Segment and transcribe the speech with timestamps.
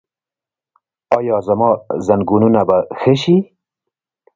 [1.15, 1.69] ایا زما
[2.07, 3.35] زنګونونه به ښه شي؟